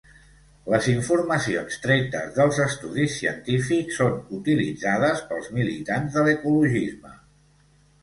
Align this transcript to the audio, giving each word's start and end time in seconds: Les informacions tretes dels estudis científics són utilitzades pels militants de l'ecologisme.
Les 0.73 0.87
informacions 0.93 1.77
tretes 1.83 2.33
dels 2.39 2.59
estudis 2.65 3.19
científics 3.19 4.01
són 4.03 4.19
utilitzades 4.41 5.25
pels 5.31 5.55
militants 5.61 6.21
de 6.21 6.29
l'ecologisme. 6.31 7.19